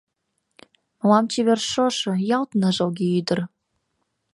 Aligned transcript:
Мылам 0.99 1.25
чевер 1.31 1.59
шошо— 1.71 2.11
ялт 2.37 2.49
ныжылге 2.59 3.07
ӱдыр. 3.19 3.39